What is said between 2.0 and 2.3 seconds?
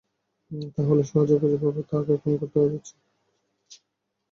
কাকে